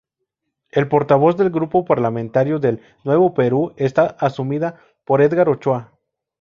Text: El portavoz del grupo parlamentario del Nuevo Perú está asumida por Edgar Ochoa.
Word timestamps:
El 0.71 0.87
portavoz 0.87 1.37
del 1.37 1.51
grupo 1.51 1.85
parlamentario 1.85 2.57
del 2.57 2.81
Nuevo 3.03 3.35
Perú 3.35 3.73
está 3.77 4.07
asumida 4.19 4.81
por 5.05 5.21
Edgar 5.21 5.47
Ochoa. 5.47 5.91